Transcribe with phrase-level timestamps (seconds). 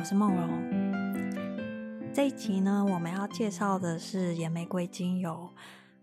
[0.00, 0.48] 我是梦荣。
[2.14, 5.50] 这一集呢，我们要介绍的是野玫瑰精油。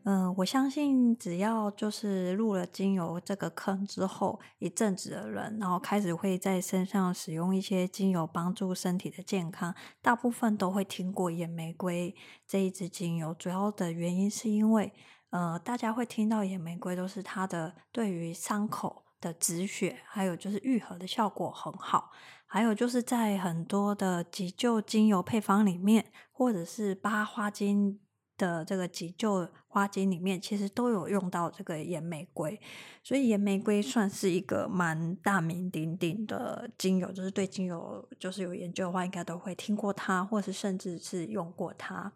[0.03, 13.33] 嗯、我相信只要就是入了精油这个坑之后一阵子的人，然后开始会在身上使用一些精油帮助身体的健康，大部分都会听过野玫瑰这一支精油。
[13.33, 14.93] 主要的原因是因为，
[15.31, 22.11] 呃，大家会听到野玫瑰都是它的对于伤口的止血，还有就是愈合的效果很好，
[22.47, 27.99] 还有就是在很多的急救精油配方里面，或者是八花精。
[28.37, 32.61] 的这个急救花精里面，其实都有用到这个岩玫瑰，
[33.01, 42.13] 所以岩玫瑰算是一个蛮大名鼎鼎的精油，就是对精油就是有研究的话，应该都会听过它，或是甚至是用过它。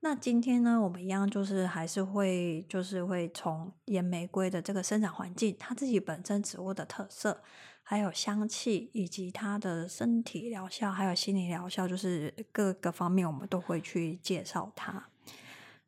[0.00, 7.42] 那今天呢，我们一样就是还是会就是会从岩玫瑰的这个生长环境，它自己本身植物的特色，
[7.88, 15.08] 还有香气，以及它的身体疗效，还有心理疗效，就是各个方面我们都会去介绍它。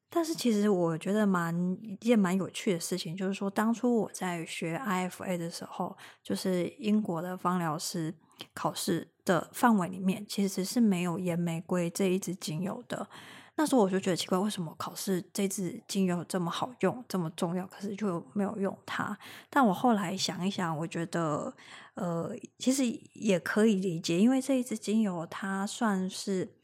[0.08, 8.14] 但是其实我觉得蛮一件蛮有趣的事情，就是说当初我在学 IFA 的时候，就是英国的芳疗师
[8.54, 13.08] 考试的范围里面，其实是没有岩玫瑰这一支精油的。
[13.58, 19.18] 那时候我就觉得奇怪，为什么考试这支精油这么好用，这么重要，可是就没有用它？
[19.50, 21.52] 但我后来想一想，我觉得
[21.94, 26.54] 呃，其实也可以理解，因为这一支精油它算是。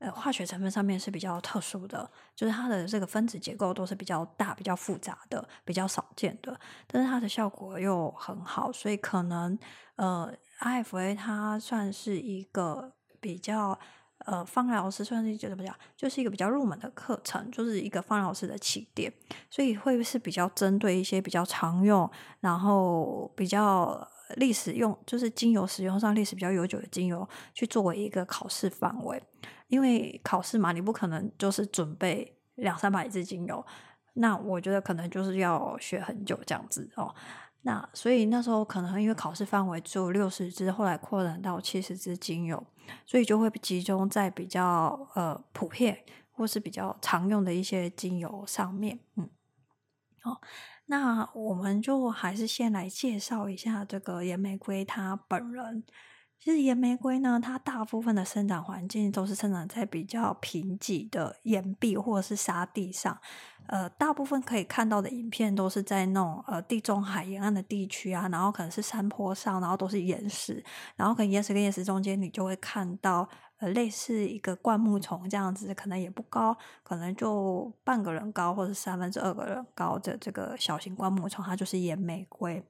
[0.00, 9.58] 呃，化学成分上面是比较特殊的，就是它的这个分子结构都是比较大、比较复杂的、比较少见的，但是它的效果又很好，所以可能
[9.96, 13.76] 呃，IFA 它算是一个比较
[14.30, 19.10] 呃，方疗师算是觉得比较，就是一个比较入门的课程，就是一个方疗师的起点，
[19.48, 22.08] 所以会是比较针对一些比较常用，
[22.40, 24.06] 然后比较
[24.36, 29.22] 历史用，就是精油使用上历史比较悠久的精油，去作为一个考试范围。
[29.68, 33.64] 因为考试嘛，你不可能就是准备两三百支精油，
[34.12, 37.14] 那我觉得可能就是要学很久这样子哦。
[37.62, 42.64] 那所以那时候可能因为考试范围只有六十支，后来扩展到七十支精油，
[43.04, 49.00] 所以就会集中在比较呃普遍或是比较常用的一些精油上面。
[49.16, 49.28] 嗯，
[50.22, 50.40] 好，
[50.86, 55.84] 那我们就还是先来介绍一下这个岩玫瑰它本人。
[56.40, 63.18] 其实岩玫瑰呢，它大部分的生长环境都是生长在比较贫瘠的岩壁或者是沙地上。
[63.66, 70.64] 呃，大部分可以看到的影片都是在那种呃地中海沿岸的地区啊，然后可能是山坡上，然后都是岩石，
[70.96, 73.28] 然后可能岩石跟岩石中间你就会看到
[73.58, 82.64] 呃类似一个灌木丛这样子，可能也不高，可能就半个人高或者三分之二个人高的这个小型灌木丛，它就是岩玫瑰。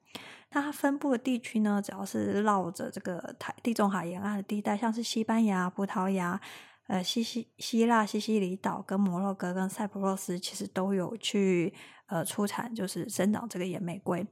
[0.51, 6.41] 那它分布的地区呢，只要是绕着这个台地中海沿岸的地带，像是西班牙、葡萄牙、
[6.87, 11.73] 呃西西希腊、西西里岛、跟摩洛哥、跟塞浦路斯，其实都有去
[12.07, 14.27] 呃出产，就是生长这个野玫瑰。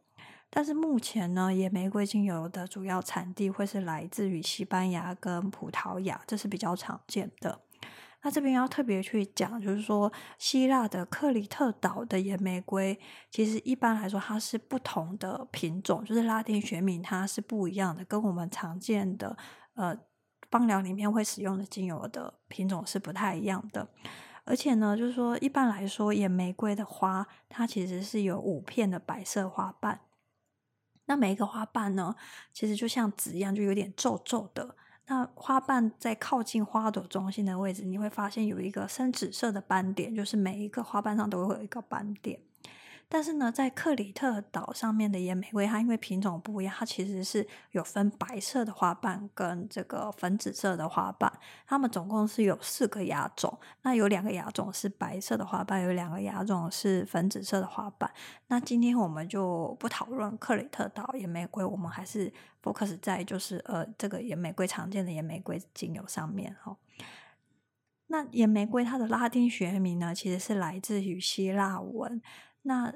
[0.48, 7.65] 但是目前呢，野玫瑰精油的主要产地会是来自于西班牙跟葡萄牙，这是比较常见的。
[8.26, 12.98] 那这边要特别去讲，就是说希腊的克里特岛的岩玫瑰，
[13.30, 19.36] 其实一般来说它是不同的品种，就是拉丁学名它是不一样的，跟我们常见的
[19.74, 19.96] 呃
[20.50, 23.88] 芳疗里面会使用的精油的品种是不太一样的。
[24.44, 30.00] 而且呢，就是说一般来说岩玫瑰的花，它其实是有五片的白色花瓣，
[31.04, 32.16] 那每一个花瓣呢，
[32.52, 34.74] 其实就像纸一样，就有点皱皱的。
[35.08, 42.40] 那花瓣在靠近花朵中心的位置，你会发现有一个深紫色的斑点，就是每一个花瓣上都会有一个斑点。
[43.08, 51.32] 但是呢，在克里特岛上面的野玫瑰，它因为品种不一样，它其实是有分白色的花瓣跟这个粉紫色的花瓣。
[51.66, 58.10] 它们总共是有四个亚种，那有两个亚种是白色的花瓣，有两个亚种是粉紫色的花瓣。
[58.48, 66.76] 那今天我们就不讨论克里特岛野玫瑰，我们还是 focus 在就是呃这个野玫瑰常见的野玫瑰精油上面哦。
[68.08, 72.20] 那野玫瑰它的拉丁学名呢，其实是来自于希腊文。
[72.66, 72.92] 那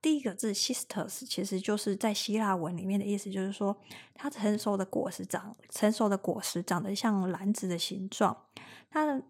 [0.00, 3.76] 第一个字 sisters，其实就是在希腊文里面的意思，就是说
[4.14, 8.44] 它成熟的果实长成熟的果实长得像篮子的形状。
[8.88, 9.22] 它的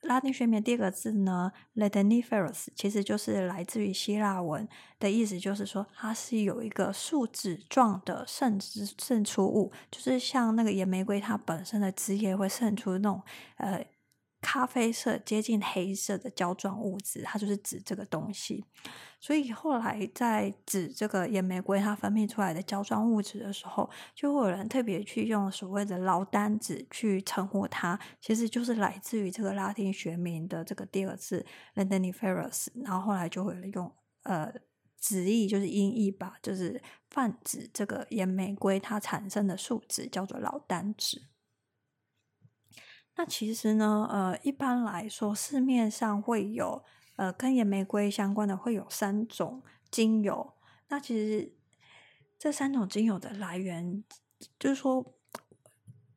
[0.00, 4.66] 拉丁学名第二个字呢 ladaniferous 其实就是来自于希腊文
[4.98, 8.58] 的意思，就是说它是有一个树脂状的渗
[8.98, 13.22] 渗出物，就是像那个野玫瑰它本身的枝叶会渗出那种
[13.56, 13.86] 呃。
[14.40, 18.64] 咖啡色接近黑色的胶状物质，它就是指这个东西。
[19.20, 31.44] 所以后来在指这个野玫瑰它分泌出来的胶状物质的时候，就会有人特别去用所谓的劳丹脂去称呼它，其实就是来自于这个拉丁学名的这个第二次
[31.74, 33.92] l a n d a n i f e r u s 然后后来就会用
[34.22, 34.50] 呃
[34.98, 41.29] 直译就是音译吧，就是泛指这个野玫瑰它产生的树脂叫做劳丹脂。
[43.20, 46.82] 那其实呢，呃，一般来说市面上会有。
[47.16, 50.54] 呃，跟野玫瑰相关的会有三种精油。
[50.88, 51.52] 那其实
[52.38, 54.02] 这三种精油的来源，
[54.58, 55.04] 就是说，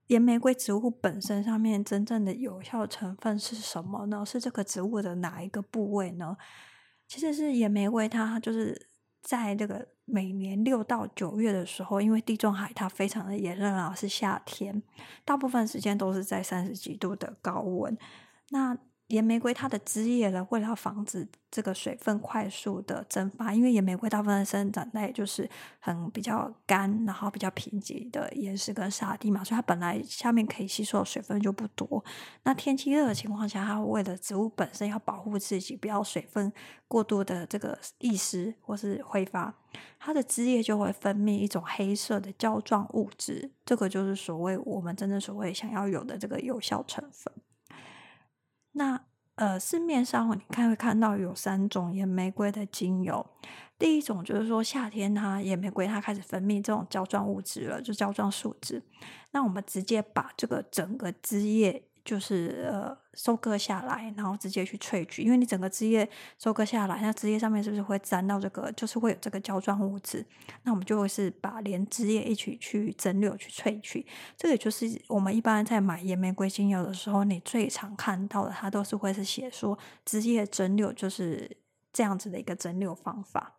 [0.08, 4.26] 野玫瑰植物本身上面真正的有效成分是什么呢？
[4.26, 6.38] 是这个植物的哪一个部位呢？
[7.06, 8.88] 其实是野玫瑰，它就是
[9.22, 14.84] 在这个每年六到九月的时候，因为地中海它非常的炎热啊，是夏天，
[15.24, 17.98] 大部分时间都是在三十几度的高温。
[18.50, 18.78] 那
[19.13, 25.48] 野玫瑰它的枝叶呢，为了防止这个水分快速的蒸发，因为野玫瑰大部分生长在就是
[25.80, 32.04] 很比较干，然后比较贫瘠的岩石跟沙地嘛，所以它本来下面可以吸收的水分就不多。
[32.42, 36.51] 那天气热的情况下，它为了植物本身要保护自己，不要水分
[36.88, 39.54] 过多的这个溢失或是挥发，
[40.00, 47.31] 它的枝叶就会分泌一种黑色的胶状物质，这个就是所谓我们真正所谓想要有的这个有效成分。
[48.74, 49.00] 那
[49.36, 53.25] 呃，市面上你看会看到有三种野玫瑰的精油。
[53.80, 58.84] 第一种就是说夏天它野玫瑰它开始分泌这种胶状物质了，就胶状树脂。
[59.31, 61.84] 那我们直接把这个整个枝叶。
[62.06, 66.08] 就是呃收割下来，然后直接去萃取，因为你整个枝叶
[66.38, 68.72] 收割下来，那枝叶上面是不是会沾到这个？
[68.74, 70.26] 就是会有这个胶状物质。
[70.64, 74.06] 那我们就会是把连枝叶一起去蒸馏去萃取。
[74.36, 81.58] 这个就是我们一般在买野玫瑰精油的时候，你最常看到的，它都是会是写说枝叶蒸馏就是
[81.94, 83.56] 这样子的一个蒸馏方法。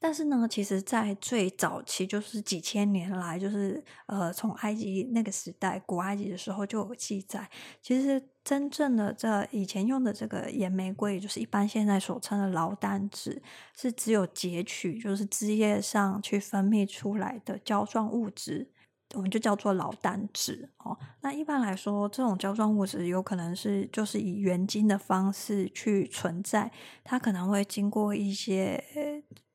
[0.00, 7.50] 但是呢，其实，在最早期，就是几千年来，就是呃，从埃及那个时代，古埃及的时候就有记载。
[7.82, 13.42] 其实，真正的这以前用的这个野玫瑰，就是一般现在所称的劳丹脂，
[13.76, 18.70] 是只有截取，就是枝叶上去分泌出来的胶状物质。
[19.14, 20.96] 我们就叫做老丹脂哦。
[21.22, 26.70] 那一般来说，这种胶状物质有可能是就是以原精的方式去存在，
[27.02, 28.82] 它可能会经过一些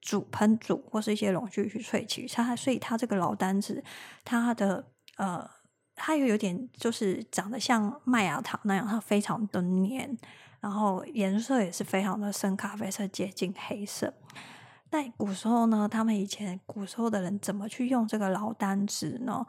[0.02, 3.84] 煮烹煮或是一些溶剂去萃取它，所以它这个劳丹脂，
[4.26, 4.86] 它的
[5.18, 5.50] 呃，
[5.96, 10.18] 它又有点就是长得像麦芽糖那样，它非常的黏，
[10.60, 14.14] 然后颜色也是非常的深咖啡色，接近黑色。
[14.94, 19.44] 在古时候呢，他们以前古时候的人怎么去用这个老丹子呢？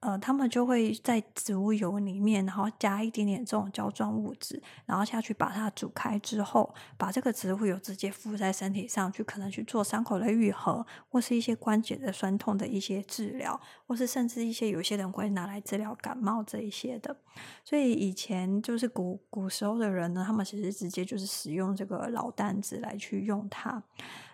[0.00, 17.16] 呃，他们就会在植物油里面，然后加一点点这种胶状物质，然后下去把它煮开之后，把这个植物油直接敷在身体上去，可能去做伤口的愈合，或是一些关节的酸痛的一些治疗，或是甚至一些有些人会拿来治疗感冒这一些的。
[17.64, 23.80] 所以以前就是古古时候的人呢，他们其实直接就是使用这个老丹子来去用它。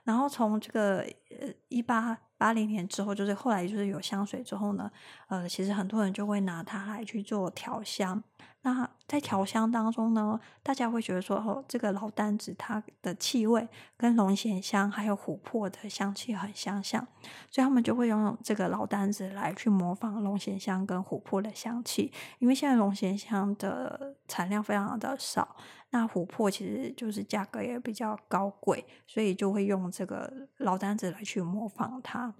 [0.05, 0.99] 然后从这个
[1.31, 4.91] 呃一八八零年之后，就是后来就是有香水之后呢，
[5.29, 8.23] 呃，其实很多人就会拿它来去做调香。
[8.62, 17.06] 那在调香当中呢，大家会觉得说，哦，这个老丹子它的气味跟龙涎香还有琥珀的香气很相像，
[17.51, 22.10] 所以他们就会用这个老丹子来去模仿龙涎香跟琥珀的香气。
[22.39, 25.56] 因为现在龙涎香的产量非常的少，
[25.91, 32.35] 那琥珀其实就是价格也比较高贵，所以就会用这个老丹子来去模模仿它。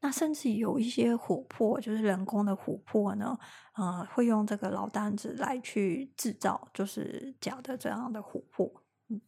[0.00, 3.36] 那甚至有一些琥珀，就是人工的琥珀呢，
[3.74, 8.70] 呃，会用这个老丹子来去制造，就是假的这样的琥珀。
[9.08, 9.20] 嗯，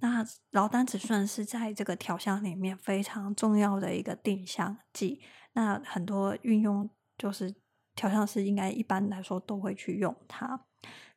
[0.00, 5.22] 那劳丹脂算是在这个调香里面非常重要的一个定香剂。
[5.54, 7.54] 那很多运用就是
[7.94, 10.66] 调香师应该一般来说都会去用它。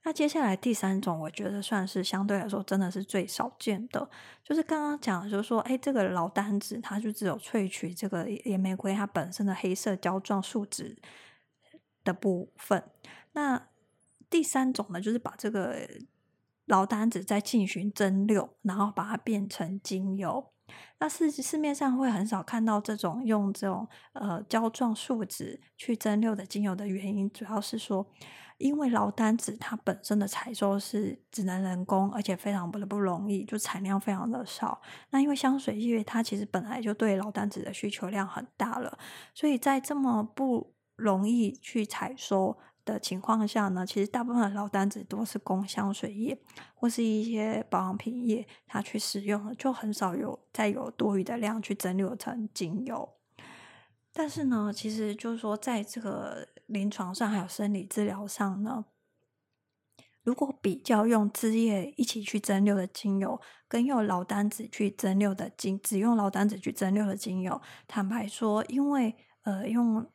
[0.08, 4.08] 那接下来第三种，我觉得算是相对来说真的是最少见的，
[4.44, 10.96] 就是刚刚讲的，就是说，哎，这个老单子它就只有萃取这个野玫瑰它本身的黑色胶状树脂
[12.04, 12.84] 的部分。
[13.34, 13.68] 那
[14.30, 15.76] 第三种呢，就是把这个
[16.66, 20.52] 老单子再进行蒸馏，然后把它变成精油。
[21.00, 28.06] 那市市面上会很少看到这种用这种呃胶状树脂去蒸馏的精油的原因，主要是说。
[28.58, 34.82] 因为劳丹子它本身的采收是只能人工，而且非常不不容易，就产量非常的少。
[35.10, 38.98] 那因为香水业它其实本来就对劳丹子的需求量很大了，
[39.34, 46.40] 所以在这么不容易去采收，的情况下呢，其实大部分的劳丹子都是供香水业
[46.76, 53.10] 或是一些保养品业，它去使用的，就很少有再有多余的量去蒸馏成精油。
[54.14, 58.86] 但是呢，其实就是说，在这个临床上还有生理治疗上呢，
[60.24, 70.10] 如果比较用枝叶一起去蒸馏的精油，跟用老单子去蒸馏的精，只用老单子去蒸馏的精油，坦白说，因为呃用。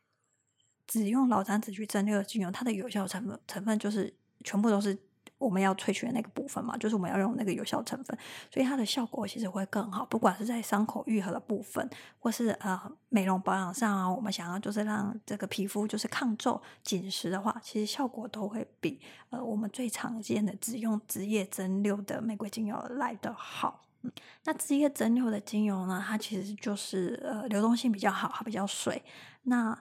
[0.87, 4.93] 只用老单子去蒸馏的精油，它的有效成分成分就是全部都是
[5.41, 8.17] 我们要萃取的那个部分嘛，就是我们要用那个有效成分，
[8.53, 10.05] 所以它的效果其实会更好。
[10.05, 12.79] 不管是在伤口愈合的部分，或是呃
[13.09, 23.83] 美容保养上啊，我们想要就是让这个皮肤就是抗皱紧实的话，其实效果都会比呃我们最常见的只用枝叶蒸馏的玫瑰精油来的好。
[24.03, 24.13] 嗯，
[24.45, 29.03] 那枝叶蒸馏的精油呢，它其实就是呃流动性比较好，它比较水。
[29.43, 29.77] 那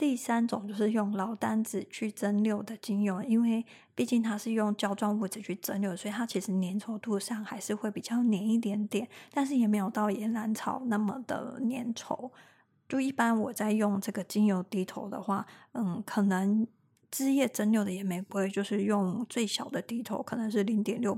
[0.00, 3.62] 第三种就是用劳丹子去蒸馏的精油，因为
[3.94, 12.30] 毕竟它是用胶状物质去蒸馏，所以它其实粘稠度上还是会比较黏一点点，但是也没有到岩兰草那么的粘稠。
[12.88, 16.66] 就一般我在用这个精油滴头的话，嗯，可能
[17.10, 21.14] 枝叶蒸馏的岩玫瑰就是用最小的滴头，可能是零点六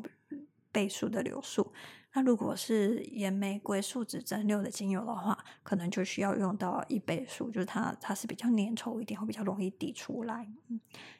[0.72, 1.72] 倍数的流速。
[2.14, 10.46] 那如果是岩玫瑰树脂蒸馏的精油的话，可能就需要用到一倍数，就是它它是比较粘稠一点，会比较容易滴出来。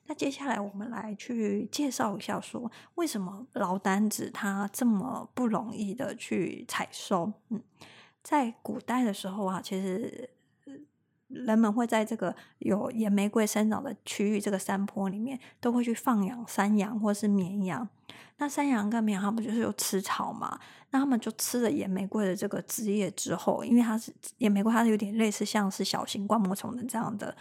[0.06, 7.32] 那接下来我们来去介绍一下，说为什么劳丹子它这么不容易的去采收？
[7.48, 7.62] 嗯，
[8.22, 10.30] 在古代的时候啊，其实。
[11.32, 17.88] 人们会在这个有野玫瑰生长的区域，这个山坡里面，都会去放养山羊或是绵羊。
[18.36, 20.58] 那山羊跟绵羊，它不就是有吃草嘛？
[20.90, 27.34] 那他们就吃了野玫瑰的这个枝叶之后，因为它是野玫瑰，它是有点类似像是小型灌木丛的这样的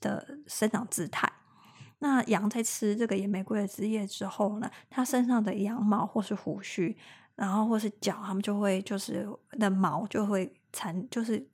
[0.00, 1.30] 的生长姿态。
[2.00, 6.96] 那羊在吃这个野玫瑰的枝叶之后呢，它身上的羊毛或是胡须，
[7.36, 11.46] 然后或是脚，它们就会就是的毛就会残，就是。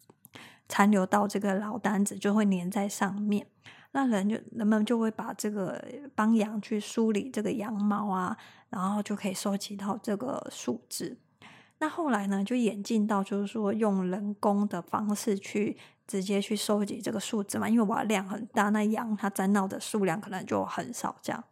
[0.68, 3.46] 残留到这个老单子就会粘在上面，
[3.92, 5.82] 那人就人们就会把这个
[6.14, 8.36] 帮羊去梳理这个羊毛啊，
[8.70, 11.16] 然后就可以收集到这个树脂。
[11.78, 21.44] 那后来呢，就演进到就是说用人工的方式去直接去收集这个树脂嘛，因为我的量很大，那羊它沾到的数量可能就很少这样。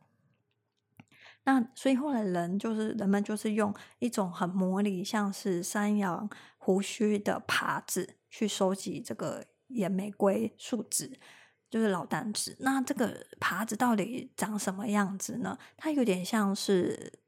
[1.45, 8.17] 那所以后来人就是人们就是用一种很模拟像是山羊胡须的耙子。
[8.37, 11.21] 去收集这个野玫瑰树脂，
[11.71, 12.57] 就是老单子。
[12.59, 15.57] 那这个耙子到底长什么样子呢？
[15.77, 17.21] 它有点像是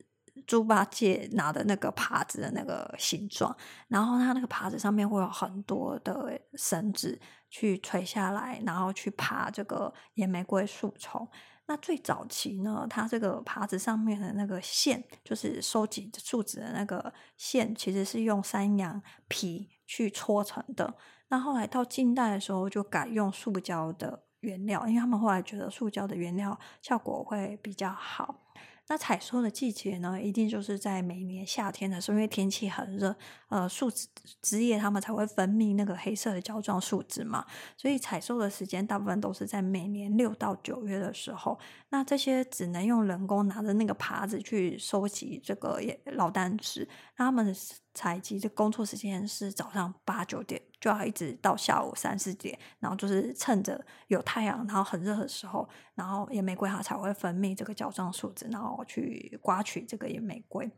[0.49, 3.57] 猪八戒拿的那个耙子的那个形状，
[3.87, 11.29] 然后它那个耙子上面会有很多的绳子去垂下来，然后去爬这个野玫瑰树丛。
[11.67, 19.71] 那最早期呢，它这个耙子上面的那个线，就是收集树脂的那个线，其实是用山羊皮。
[19.89, 20.97] 去搓成的。
[21.29, 28.46] 那后来到近代的时候，就改用塑胶的原料，因为他们后来觉得塑胶的原料效果会比较好。
[28.89, 33.17] 那采收的季节呢，一定就是在每年夏天的时候，因为天气很热，
[33.49, 34.07] 呃，树枝
[34.41, 37.45] 枝叶它们才会分泌那个黑色的胶状树脂嘛，
[37.77, 41.59] 所以采收的时间大部分都是在每年六到九月的时候。
[41.89, 45.81] 那这些只能用人工拿着那个耙子去收集这个
[46.13, 47.53] 老单子，他们的
[47.95, 50.63] 采集的工作时间是早上八九点。
[50.79, 60.71] 就要一直到下午三四点，然后就是趁着有太阳，然后很热的时候，然后野玫瑰它才会分泌这个角状树脂，然后去刮取这个野玫瑰。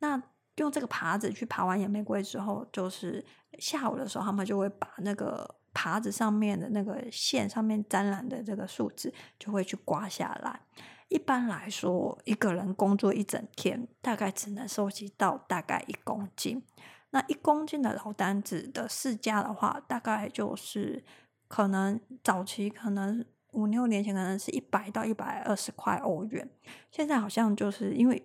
[0.00, 0.20] 那
[0.56, 3.24] 用这个耙子去耙完野玫瑰之后，就是
[3.58, 10.60] 下午的时候，他们就会把那个耙子上面的那个线上面沾染的这个树脂，就会去刮下来。
[11.08, 16.62] 一般来说，一个人工作一整天，大概只能收集到大概一公斤。
[17.10, 21.02] 那一公斤的老单子的市价的话，大概就是
[21.46, 26.46] 可能早期可能五六年前可能是一百到一百二十块欧元，
[26.90, 28.22] 现在好像就是因为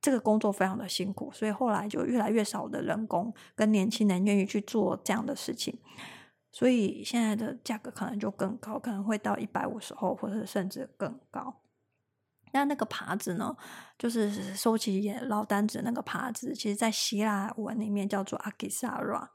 [0.00, 5.78] 这个工作非常的辛苦，所以后来就越来越少的人工跟年轻人愿意去做这样的事情，
[6.54, 11.60] 所以现在的价格可能就更高，可能会到一百五十后或者甚至更高。
[12.52, 13.56] 那那个耙子呢，
[13.98, 19.32] 就是收集老单子那个耙子，其实在希腊文里面叫做阿基萨拉。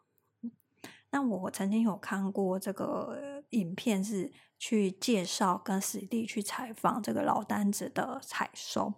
[1.10, 8.94] 那我曾经有看过这个影片，是去介绍跟实地去采访这个老单子的采收。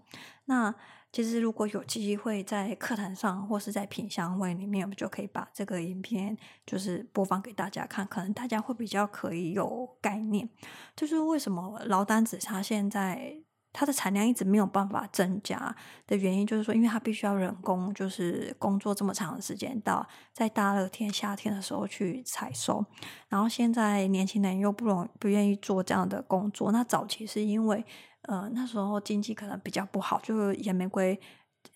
[0.46, 0.76] 那
[1.12, 10.50] 其实如果有机会在课堂上或是在品香会里面，我们就可以把这个影片就是播放给大家看，可能大家会比较可以有概念，
[10.96, 13.44] 就是为什么劳丹子它现在。
[13.74, 15.74] 它的产量一直没有办法增加
[16.06, 22.86] 的原因，就是说，因为它必须要人工，就是工作这么长的时间，到在大热天、夏天的时候去采收。
[23.30, 26.74] 然后现在年轻人又不容不愿意做这样的工作。
[26.74, 27.86] 那早期是因为，
[28.24, 31.20] 呃，那时候经济可能比较不好，就是野玫瑰，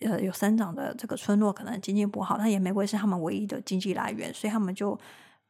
[0.01, 4.99] 呃，有生长的这个村落可能经济不好，那野玫瑰是他们唯一的经济来源，所以他们就。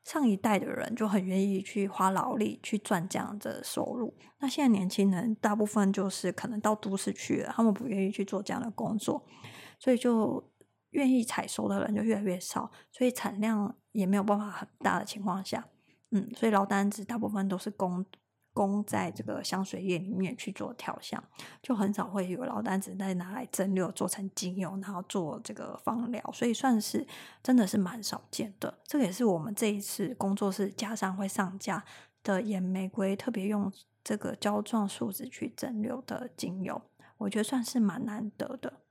[0.06, 9.26] 上一代的人就很愿意去花劳力去赚这样的收入，那现在年轻人大部分就是可能到都市去了，他们不愿意去做这样的工作，
[9.80, 10.48] 所以就
[10.92, 15.66] 愿意采收的人就越来越少，所以产量也没有办法很大的情况下，
[16.12, 18.06] 嗯，所以劳丹子大部分都是供。
[18.56, 21.22] 供在这个香水业里面去做调香，
[21.62, 27.06] 就很少会有老丹子再拿来蒸馏做成精油，然后做这个芳疗，所以算是
[27.44, 28.80] 真的是蛮少见的。
[28.86, 31.84] 这个也是我们这一次工作室加上会上架
[32.24, 33.70] 的野玫瑰，特别用
[34.02, 36.82] 这个胶状树脂去蒸馏的精油，
[37.18, 38.82] 我觉得算是蛮难得的。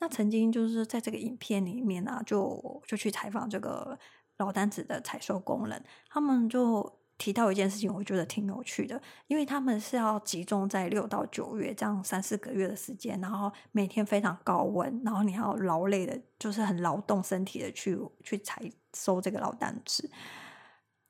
[0.00, 3.96] 那曾经就是在这个影片里面呢、啊，就就去采访这个
[4.38, 6.98] 老单子的采收工人，他们就。
[7.22, 18.60] 提到一件事情，我觉得挺有趣的，因为他们是要集中在六到九月这样三四个月的时间，然后每天非常高温，然后你要劳累的，就是很劳动身体的去去采
[18.92, 20.10] 收这个劳丹子。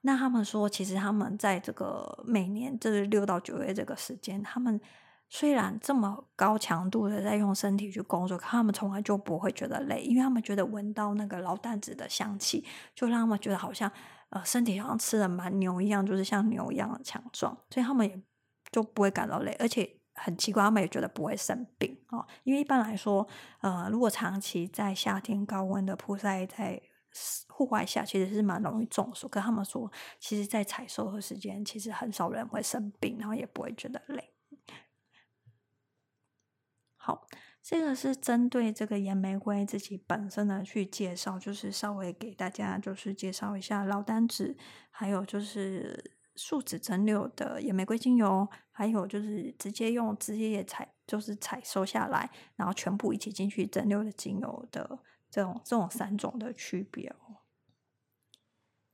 [0.02, 4.78] 那他们说，其实他们在这个每年这六到九月这个时间，他们
[5.30, 13.90] 虽然这么高强度的在用身体去工作，可他们从来就不会觉得累，因为他们觉得闻到那个劳丹子的香气，就让他们觉得好像。
[14.32, 18.22] 呃，身体好像吃了蛮牛一样，就是像牛一样的强壮，所以他们也
[18.70, 22.26] 就不会感到累，而且很奇怪，他们也觉得不会生病哦。
[22.44, 23.28] 因为一般来说，
[23.60, 26.80] 呃，如果长期在夏天高温的曝晒在
[27.48, 29.28] 户外下，其实是蛮容易中暑。
[29.28, 34.32] 跟他们说，其实，在采收的时间，其实很少人会生病，然后也不会觉得累。
[36.96, 37.26] 好。
[37.62, 44.56] 这个是针对这个野玫瑰自己本身的去介绍，就是稍微给大家就是介绍一下老丹子，
[44.90, 54.98] 还有就是树脂蒸馏的野玫瑰精油，还有就是直接用枝叶采就是采收下来，然后全部一起进去蒸馏的精油的
[55.30, 57.41] 这种这种三种的区别哦。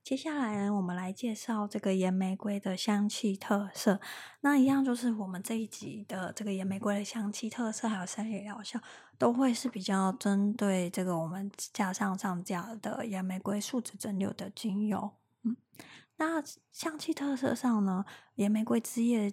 [0.01, 3.99] 接下来呢，我们来介绍这个野玫瑰的香气特色。
[4.41, 8.79] 那一样就是我们这一集的这个野玫瑰的香气特色，还有生理疗效，
[9.19, 15.11] 都会是比较针对这个我们架上上架的野玫瑰树脂蒸馏的精油。
[15.43, 15.55] 嗯，
[16.17, 19.31] 那香气特色上呢，野玫瑰枝叶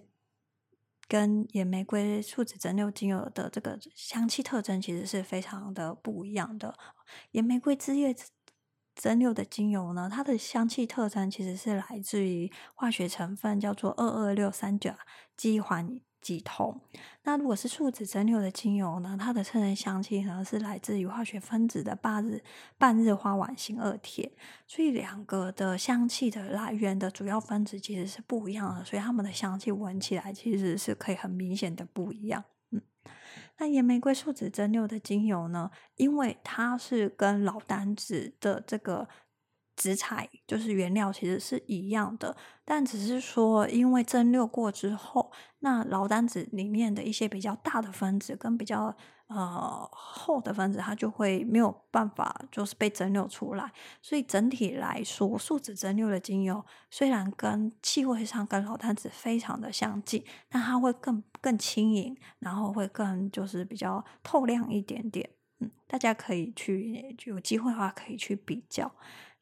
[1.07, 6.77] 跟野玫瑰树脂蒸馏精油的这个香气特征其实是非常的不一样的。
[7.31, 8.15] 野玫瑰枝叶。
[8.97, 14.97] 蒸馏的精油呢，它的香气特征其实是来自于化学成分叫做二二六三甲
[15.35, 16.81] 基环己酮。
[17.23, 22.43] 那如果是树脂蒸馏的精油呢，它的特征香气呢是来自于化学分子的半日
[22.77, 24.31] 半日花烷型二铁。
[24.65, 32.43] 所以两个的香气的来源的主要分子其实是不一样的，所以它们的香气闻起来其实是可以很明显的不一样。
[33.59, 39.07] 那野玫瑰树脂蒸馏的精油呢，因为它是跟老丹子的这个
[39.77, 42.35] 植材就是原料其实是一样的，
[42.65, 48.93] 但只是说因为蒸馏过之后，那老单子里面的一些比较大的分子跟比较。
[49.29, 53.69] 呃，厚的分子它就会没有办法，就是被蒸馏出来。
[54.01, 65.29] 所以整体来说，树脂蒸馏的精油虽然跟气味上跟老单子非常的相近，但它会更更轻盈，然后会更就是比较透亮一点点。
[65.59, 68.89] 嗯，大家可以去有机会的话可以去比较。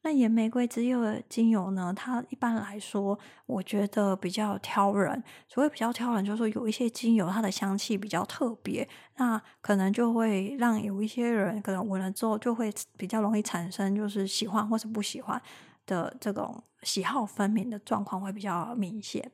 [0.06, 5.20] 那野玫瑰之叶的精油呢，它一般来说，我觉得比较挑人。
[5.48, 15.42] 所谓比较挑人，就是说有一些精油它的香气比较特别，那可能就会让有一些人可能闻了之后就会比较容易产生就是喜欢或是不喜欢
[15.86, 19.28] 的这种喜好分明的状况会比较明显。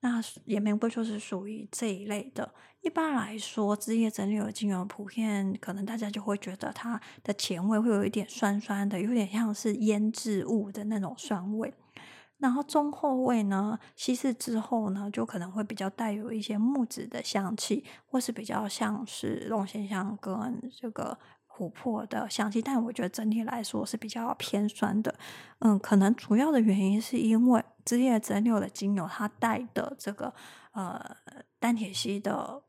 [0.00, 2.54] 那野玫瑰就是属于这一类的。
[2.80, 11.74] 一般来说，枝叶蒸馏的精油普遍可能大家就会觉得它的前味会有一点酸酸的，有点像是腌制物的那种酸味。
[12.38, 21.18] 然后中后味呢，稀释之后呢，就可能会比较带有一些木质的香气，或是比较像是龙涎香跟这个
[21.58, 22.62] 琥珀的香气。
[22.62, 25.14] 但我觉得整体来说是比较偏酸的。
[25.58, 30.32] 嗯，可能主要的原因是因为枝叶蒸馏的精油它带的这个
[30.72, 31.16] 呃
[31.58, 32.62] 单萜烯的。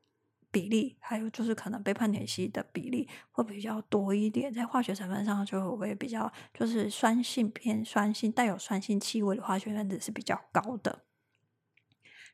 [0.52, 11.04] 比例，还有就是可能倍半萜烯的比例会比较多一点，在化学成分上就会比较就是酸性偏酸性，带有酸性气味的化学分子是比较高的。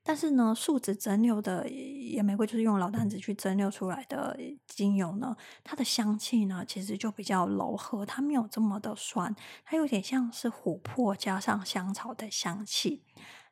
[0.07, 13.01] 但是呢，树脂蒸馏的野玫瑰就是用劳丹脂去蒸馏出来的精油呢，它的香气呢其实就比较柔和，它没有这么的酸，它有点像是琥珀加上香草的香气。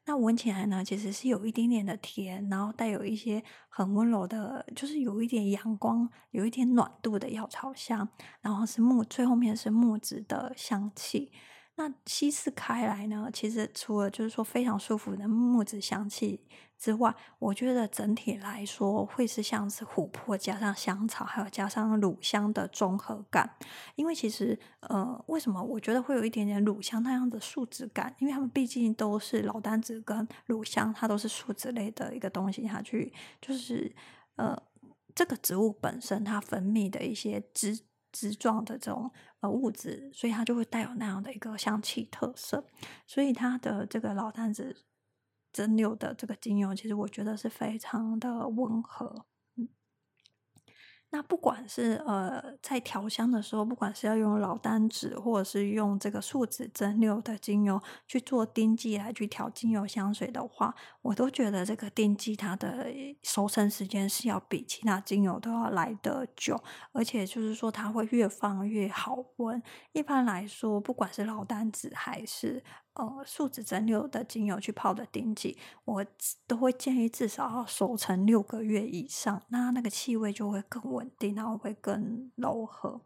[0.06, 8.08] 那闻起来呢，其实是有一点点的甜，然后带有一些很温柔的，就是有一点阳光、有一点暖度的药草香，
[8.42, 11.32] 然后是木，最后面是木质的香气。
[11.76, 16.40] 那稀释开来呢，其实除了就是说非常舒服的木质香气
[16.78, 23.58] 之外，我觉得整体来说会是像是琥珀加上香草，还有加上乳香的综合感。
[23.96, 28.16] 因为其实呃，为什么我觉得会有一点点乳香那样的树脂感？
[28.20, 33.92] 因为它们毕竟都是老丹子跟乳香，它都是树脂类的一个东西，它去就是
[34.36, 34.56] 呃
[35.16, 37.80] 这个植物本身它分泌的一些汁
[38.13, 39.12] 汁状的这种。
[39.41, 42.65] 呃，物质，所以它就会带有那样的一个香气特色，
[43.06, 44.73] 所以它的这个老坛子
[45.52, 49.26] 蒸馏的这个精油，其实我觉得是非常的温和。
[51.13, 60.73] 那不管是呃在调香的时候，不管是要用老丹脂，或者是用这个树脂蒸馏的精油去做滴剂来去调精油香水的话，
[61.04, 62.88] 我都觉得这个滴剂它的
[63.21, 66.60] 收成时间是要比其他精油都要来得久，
[66.93, 69.62] 而且就是说它会越放越好闻。
[69.91, 72.63] 一般来说，不管是老丹脂还是
[72.95, 76.06] 呃，树脂蒸馏的精油去泡的丁剂，我
[76.45, 83.01] 都会建议至少要熟成六个月以上，那那个气味就会更稳定，然后会更柔和。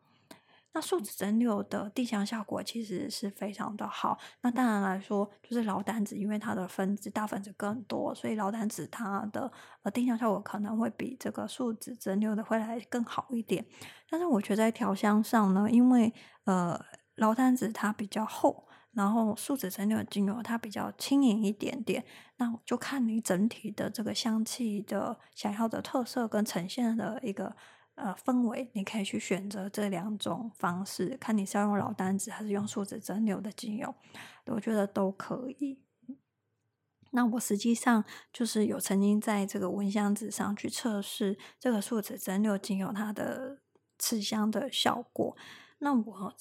[0.74, 4.20] 那树脂蒸馏的定香效果其实是非常的好。
[4.42, 9.50] 那当然来说，就是老丹子，因为它的分子大分子更多，所以老丹子它的
[9.84, 13.66] 呃定香效果可能会比这个树脂蒸馏的会来更好一点。
[14.10, 16.78] 但是我觉得在调香上呢，因为呃
[17.16, 18.67] 老丹子它比较厚。
[18.98, 22.04] 然后树脂蒸馏精油它比较轻盈一点点，
[22.38, 27.56] 那就看你整体的这个香气的想要的特色跟呈现的一个
[27.94, 33.94] 呃氛围，你可以去选择这两种方式，看你是要用老单子还是用树脂蒸馏的精油，
[34.48, 35.80] 我觉得都可以。
[37.12, 43.60] 那我实际上就是有曾经在这个蚊香纸上去测试这个树脂蒸馏精油它的
[44.00, 45.38] 持香的效果，
[45.78, 46.34] 那我。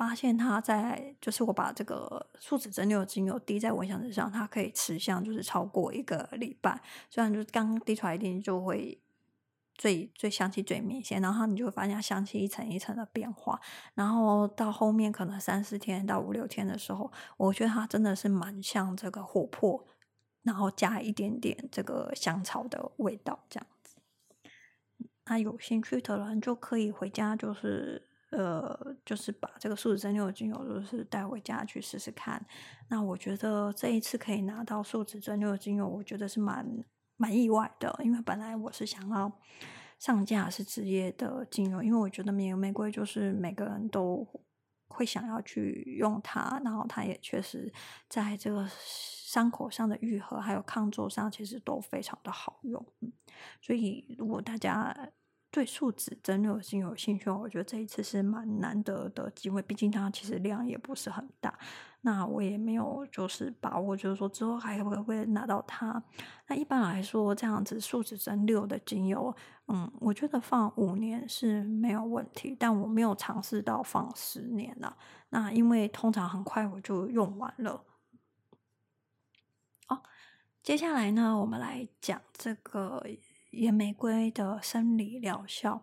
[0.00, 6.80] 发现它在，就是我把这个树脂蒸馏精油滴在蚊香纸上，它可以持香，就是超过一个礼拜。
[7.10, 8.98] 虽然就是刚滴出来一定就会
[9.74, 13.60] 最最香气最明显，然后你就会发现香气一层一层的变化。
[13.92, 19.86] 然后到后面可能三四天到五六天的时候，我觉得它真的是蛮像这个琥珀，
[20.44, 23.96] 然后加一点点这个香草的味道这样子。
[25.26, 28.06] 那有兴趣的人就可以回家就是。
[28.30, 32.44] 呃，就是把这个树脂蒸馏的精油，就是带回家去试试看。
[32.88, 36.66] 那我觉得这一次可以拿到树脂蒸馏的精油，我觉得是蛮
[37.16, 39.30] 蛮意外的，因为本来我是想要
[39.98, 44.26] 上架是职业的精油，因为我觉得野玫瑰就是每个人都
[44.88, 47.72] 会想要去用它，然后它也确实
[48.08, 52.84] 在这个伤口上的愈合还有抗皱上，其实都非常的好用。
[53.60, 54.96] 所以如果大家，
[55.50, 61.58] 对树脂蒸馏精油有兴趣，我觉得这一次是蛮难得的机会，毕竟它其实量也不是很大。
[62.02, 66.02] 那我也没有就是把握，就是说之后还会不会拿到它。
[66.46, 69.34] 那一般来说，这样子树脂蒸馏的精油，
[69.66, 74.96] 嗯，我觉得放五年是没有问题，但我没有尝试到放十年了。
[75.30, 77.84] 那因为通常很快我就用完了。
[79.88, 80.00] 哦，
[80.62, 83.04] 接下来呢，我们来讲这个。
[83.50, 85.82] 野玫瑰的生理疗效，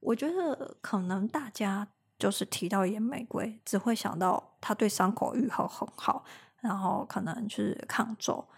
[0.00, 6.24] 我觉得可能大家就是提到野玫瑰，只会想到它对伤口愈合很好，
[6.60, 8.48] 然后可能是抗皱。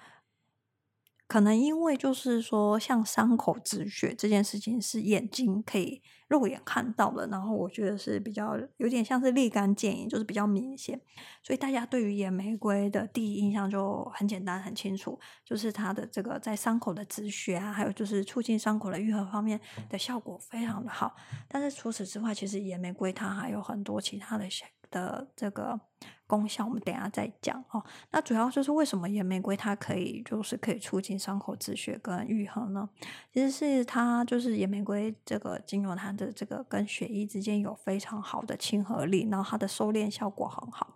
[1.29, 11.01] 可能因为就是说，像伤口止血这件事情是眼睛可以肉眼看到的，然后我觉得是比较有点像是立竿见影，就是比较明显，
[11.43, 21.17] 所以大家对于野玫瑰的第一印象就很简单、很清楚，就是它的这个在伤口的止血啊，还有就是促进伤口的愈合方面的效果非常的好。
[21.49, 24.45] 但是除此之外，其实野玫瑰它还有很多其他的
[24.91, 25.81] 的这个。
[26.27, 27.83] 功效我们等下再讲哦。
[28.11, 32.89] 那主要就是为什么野玫瑰它可以就是可以促进伤口止血跟愈合呢？
[33.33, 40.95] 其实是它就是野玫瑰这个精油，它的这个跟血液之间有非常好的亲和力，然后它的收敛效果很好。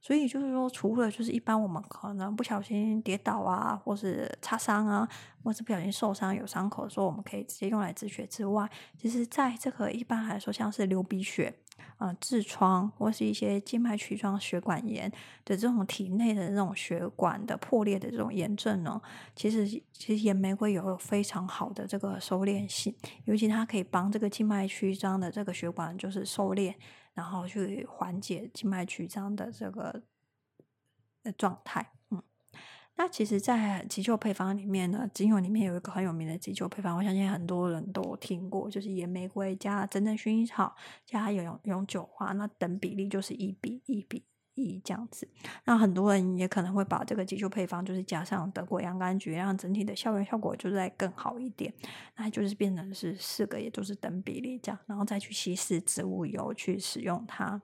[0.00, 5.08] 所以就是说，除了就是一般我们可能不小心跌倒啊，或是擦伤啊，
[5.42, 11.54] 或是不小心受伤有伤口的时候，我们可以直接用来止血之外，其实在这个一般来说，像是流鼻血。
[12.04, 15.10] 呃，痔疮或是一些静脉曲张血管炎
[15.42, 19.00] 的这种体内的这种血管的破裂的这种炎症呢，
[19.34, 26.74] 其实其实岩玫瑰有非常好的这个收敛性，尤其它可以帮这个静脉曲张的这个血管就是收敛，
[27.14, 30.02] 然后去缓解静脉曲张的这个
[31.22, 31.90] 的状态。
[32.10, 32.22] 嗯
[32.96, 45.28] 那其实，在急救配方里面呢，精油里面有一个很有名的急救配方，我相信很多人都听过，就是野玫瑰加真正薰衣草加永永久花，那等比例就是一比一比一这样子。
[45.64, 51.74] 那很多人也可能会把这个急救配方就是加上德国洋甘菊，让整体的效用效果就是再更好一点。
[52.16, 57.60] 那就是变成是四个，也都是等比例这样，然后再去稀释植物油去使用它。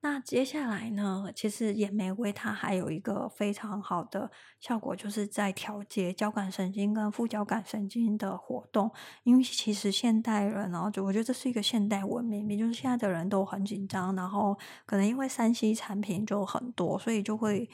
[0.00, 4.30] 那接下来呢，其实岩玫瑰它还有一个非常好的
[4.60, 8.88] 效果，就是在调节交感神经跟副交感神经的活动。
[9.24, 14.56] 因为其实现代人呢，就我觉得这是一个现代文明，也就是现在的人都很紧张，然后
[14.86, 17.68] 可能因为 3C 产品就很多，所以就会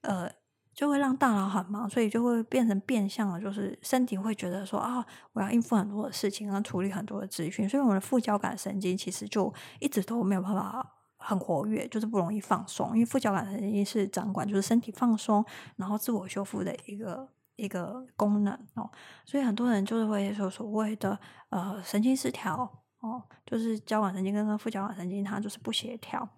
[0.00, 0.30] 呃
[0.74, 10.94] 就会让大脑很忙，所以就会变成变相的，就是身体会觉得说啊，我要应付很多的事情，要处理很多的资讯，所以我们的副交感神经其实就一直都没有办法。
[11.26, 18.88] 很活跃，就是不容易放松，因为副交感神经是掌管就是身体放松，然后自我修复的一个一个功能哦，
[19.24, 26.28] 所以很多人就是会说所谓的呃神经失调哦，就是交感神经跟副交感神经它就是不协调。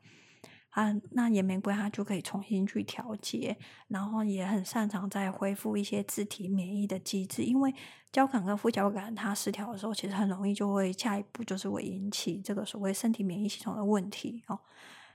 [0.70, 3.56] 啊，那岩玫瑰它就可以重新去调节，
[3.88, 7.42] 然后也很擅长在恢复一些自体免疫的机制。
[7.42, 7.74] 因为
[8.12, 14.60] 交感跟副交感它失调的时候，其实很容易就会下一步就是会引起这个所谓身体免疫系统的问题哦。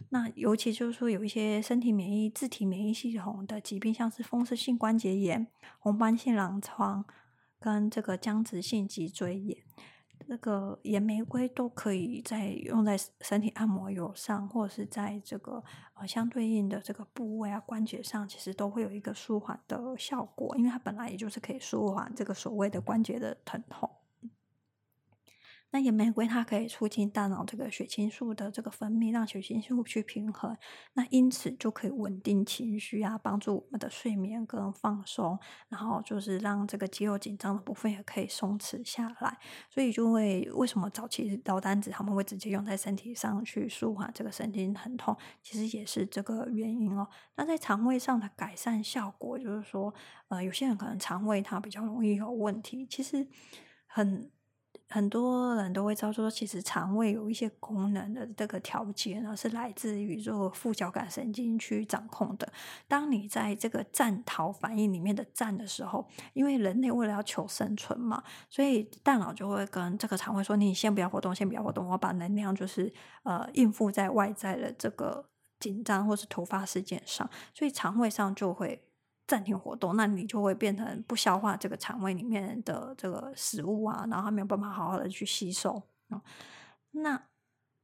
[0.10, 5.48] 那尤其就是说有一些身体免疫、自体免疫系统的疾病，像是风湿性关节炎、
[5.80, 7.06] 红斑性狼疮
[7.60, 9.58] 跟这个僵直性脊椎炎。
[10.28, 23.90] 那个岩玫瑰都可以在用在身体按摩油上，或者是在这个呃相对应的这个部位啊关节上，其实都会有一个舒缓的效果，因为它本来也就是可以舒缓这个所谓的关节的疼痛。
[25.74, 30.56] 那野玫瑰它可以促进大脑这个血清素的这个分泌，让血清素去平衡，
[30.94, 39.40] 那因此就可以稳定情绪啊，帮助我们的睡眠跟放松，然后就是让这个肌肉紧张的部分也可以松弛下来。
[39.68, 47.08] 所以就会为什么早期老丹子他们会直接用在身体上去舒缓这个神经疼痛，其实也是这个原因哦。
[47.36, 49.92] 那在肠胃上的改善效果，就是说，
[50.28, 53.28] 呃，有些人可能肠胃它比较容易有问题，其实
[53.88, 54.30] 很。
[54.94, 62.48] 很多人都会知道说，其实肠胃有一些功能的这个调节呢，是来自于这个副交感神经去掌控的。
[62.88, 75.26] 当你在这个战逃反应里面的战的时候，因为人类为了要求生存嘛，所以大脑就会跟这个肠胃说：“你先不要活动，先不要活动，我把能量就是呃应付在外在的这个
[75.60, 78.80] 紧张或是突发事件上。”所以肠胃上就会。
[79.26, 85.82] 暂停活动，那你就会变成不消化这个肠胃里面的这个食物啊，然后它没有办法好好的去吸收。
[86.92, 87.20] 那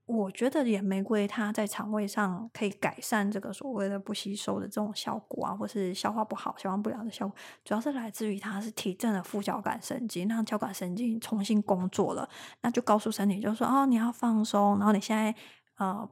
[0.06, 12.30] 我觉得野玫瑰它在肠胃上可以改善这个所谓的不吸收的这种效果啊，或是消化不好、消化不良的效果，主要是来自于它是提振了副交感神经，让交感神经重新工作了，
[12.62, 15.34] 那就告诉身体就是说哦，你要放松，然后你现在
[15.78, 16.10] 呃。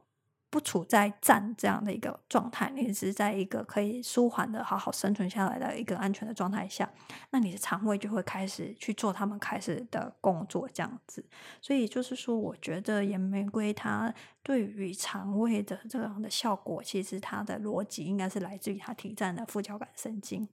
[0.50, 6.90] 不处在战这样的一个状态，你是在一个可以舒缓的、好好生存下来的一个安全的状态下，
[7.30, 11.24] 那你的肠胃就会开始去做他们开始的工作，这样子。
[11.60, 20.48] 所以就是说，我觉得岩玫瑰它对于肠胃的这样的效果，其实它的逻辑应该是来自于它提振的副交感神经。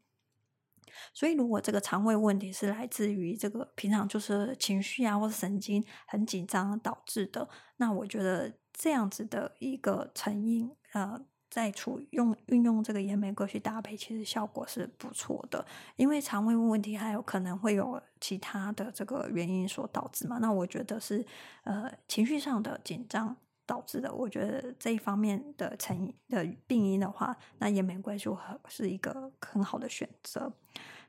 [1.14, 15.66] 所以，如果这个肠胃问题是来自于这个平常就是情绪啊，或者神经很紧张导致的，那我觉得这样子的一个成因，呃，在处用运用这个岩玫瑰去搭配，其实效果是不错的。
[15.96, 21.26] 因为肠胃问题还有可能会有其他的这个原因所导致嘛，那我觉得是
[21.64, 23.36] 呃情绪上的紧张
[23.66, 24.14] 导致的。
[24.14, 30.52] 我觉得这一方面的成因的病因的话，那岩玫瑰就很是一个很好的选择。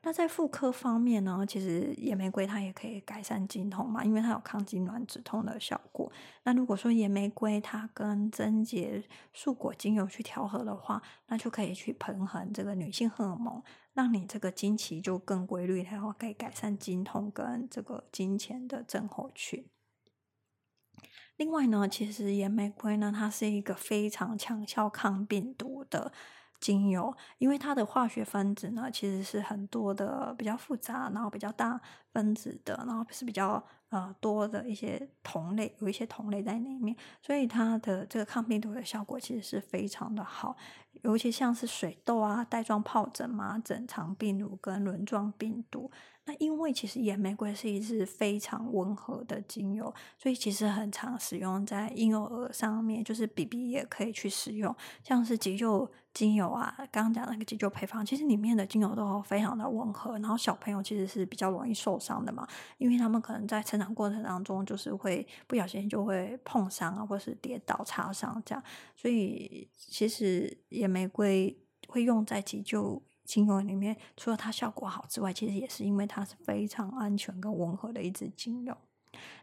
[0.07, 6.13] 那在妇科方面呢，其实野玫瑰它也可以改善经痛嘛，因为它有抗痙攣止痛的效果。
[6.45, 13.61] 那如果说野玫瑰它跟贞节树果精油去调和的话，那就可以去平衡这个女性荷尔蒙，
[13.95, 19.67] 让你这个经期就更规律，然后可以改善经痛跟这个经前的症候群。
[21.37, 26.13] 另外呢，其实野玫瑰呢，它是一个非常强效抗病毒的
[26.67, 31.81] 精油，因为它的化学分子呢，其实是很多的，比较复杂，然后比较大
[32.13, 40.57] 分子的，然后是比较呃多的一些同类，有一些同类在里面，所以它的这个抗病毒的效果其实是非常的好。
[41.03, 45.89] 尤其像是水痘啊、带状疱疹、麻疹、肠病毒跟轮状病毒。
[46.29, 60.19] 那因为其实野玫瑰是一支非常温和的精油，所以其实很常使用在婴幼儿上面，就是 BB 也可以去使用，像是急救精油啊，刚刚讲那个急救配方，其实里面的精油都非常的温和。
[60.19, 62.45] 然后小朋友其实是比较容易受伤的嘛，
[62.79, 68.61] 因为他们可能在成长过程当中就是会不小心就会碰伤啊，或是跌倒擦伤这样，
[68.97, 73.01] 所以其实野玫瑰会用在急救。
[73.27, 78.75] 精油里面，除了它效果好之外，其实也是因为它是非常安全跟温和的一支精油。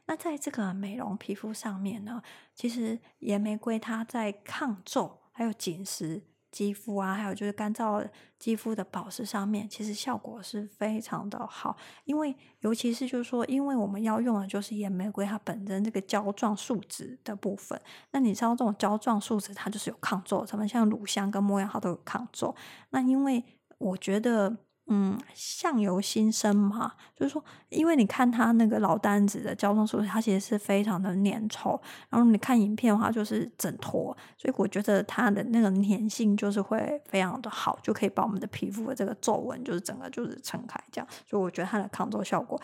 [0.06, 2.22] 那在这个美容皮肤上面呢，
[2.54, 11.76] 其实岩玫瑰它在抗皱、还有紧实肌肤啊，还有就是干燥肌肤的保湿上面，其实效果是非常的好。
[12.04, 17.82] 因为尤其是就是说，因为我们要用的就是岩玫瑰它本身这个胶状树脂的部分。
[18.12, 22.56] 那你知道这种胶状树脂它就是有抗皱成分，像乳香跟没药它都有抗皱。
[22.92, 23.44] 那因为
[23.84, 24.56] 我觉得，
[24.88, 42.62] 嗯，相由心生嘛，就是说，因为你看它那个老单子的胶状树脂，它其实是非常的粘稠，然后你看影片的话，就是整坨，所以我觉得它的那个粘性就是会非常的好，就可以把我们的皮肤的这个皱纹就是整个就是撑开这样，所以我觉得它的抗皱效果，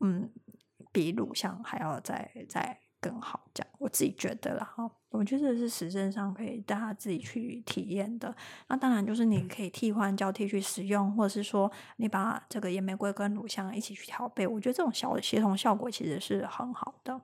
[0.00, 0.30] 嗯，
[0.92, 4.90] 比乳香还要再再更好，这样我自己觉得了哈。
[5.10, 8.34] 我觉得是实证上可以大家自己去体验的。
[8.68, 17.20] 那当然就是你可以替换交替去使用，或者是说你把这个野玫瑰跟乳香一起去调配，我觉得这种小的协同效果其实是很好的。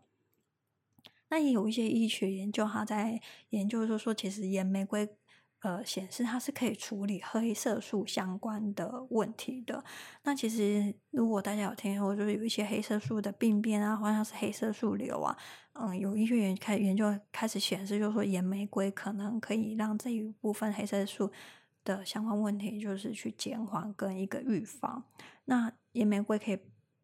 [1.29, 5.09] 那也有一些医学研究，他在研究说说，其实野玫瑰。
[5.67, 9.83] 呃，显示它是可以处理黑色素相关的问题的。
[10.23, 15.37] 那其实，如果大家有听说，就是有一些黑色素的病变啊，或者是黑色素瘤啊，
[15.73, 21.33] 嗯，有医学研开研究开始显示，就是说野玫瑰可能可以让这一部分黑色素
[21.83, 25.03] 的相关问题，就是去减缓跟一个预防。
[25.47, 26.61] 那野玫瑰可以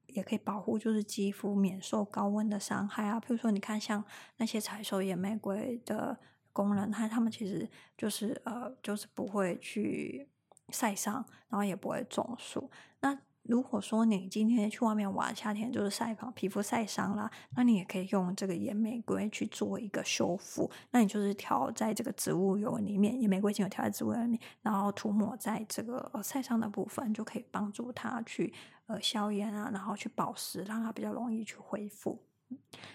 [0.06, 3.18] 也可以保护，就是肌肤免受高温的伤害啊。
[3.18, 4.04] 譬如说，你看像
[4.36, 6.20] 那些采收野玫瑰的。
[6.52, 10.28] 工人，他他们其实就是呃，就是不会去
[10.68, 12.70] 晒伤，然后也不会中暑。
[13.00, 20.70] 那如果说你今天去外面玩，夏天就是晒伤，皮肤晒伤了，那你也可以用这个野玫瑰去做一个修复。
[20.92, 28.54] 那你就是调在这个植物油里面，野玫瑰精油调在植物油里面，然后涂抹在这个呃晒伤的部分，就可以帮助它去
[28.86, 32.22] 呃消炎啊，然后去保湿，让它比较容易去恢复。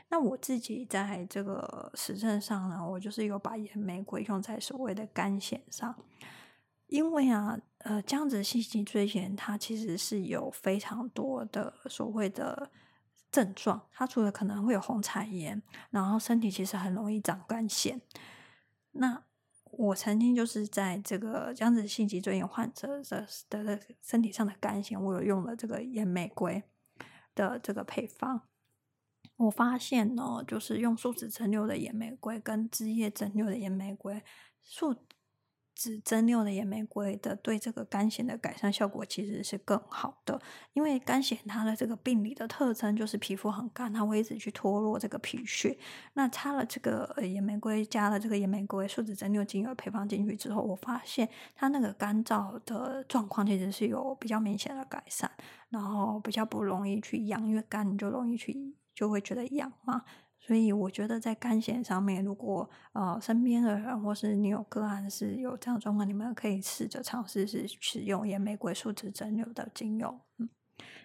[0.09, 5.95] 那我自己在这个实证上呢，我就是有把岩玫瑰用在所谓的干癬上，
[6.87, 12.71] 因为啊，呃，僵直性脊椎炎它其实是有非常多的所谓的
[13.31, 17.99] 症状，它除了可能会有红彩炎，然后身体其实很容易长干癬。
[18.91, 19.23] 那
[19.71, 26.63] 我曾经就是在这个僵直性脊椎炎患者的的身体上的干癬，我有用了这个岩玫瑰
[27.35, 28.43] 的这个配方。
[29.37, 34.21] 我发现呢，就是用树脂蒸馏的野玫瑰跟枝叶蒸馏的野玫瑰，
[34.63, 34.95] 树
[35.75, 40.41] 脂蒸馏的野玫瑰的对这个干癣的改善效果其实是更好的。
[40.73, 45.77] 因为干癣它的这个病理的特征就是皮肤很干，它会一直去脱落这个皮屑。
[46.13, 55.29] 那擦了这个野玫瑰，加了这个野玫瑰树脂蒸馏精油配方进去之后，我发现它那个干燥的状况其实是有比较明显的改善，
[55.69, 58.75] 然后比较不容易去痒，因为干你就容易去。
[58.97, 60.03] 就会觉得痒嘛，
[60.39, 70.49] 所以我觉得在干癣上面，如果呃身边的人或是你有个案是有这样状况，你们可以试着尝试是使用野玫瑰树脂蒸馏的精油，嗯，